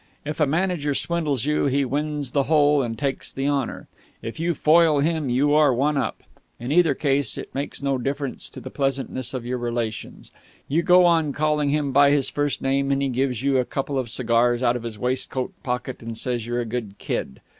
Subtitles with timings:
[0.25, 3.87] If a manager swindles you, he wins the hole and takes the honour.
[4.23, 6.23] If you foil him, you are one up.
[6.59, 10.31] In either case, it makes no difference to the pleasantness of your relations.
[10.67, 13.99] You go on calling him by his first name, and he gives you a couple
[13.99, 17.39] of cigars out of his waistcoat pocket and says you're a good kid.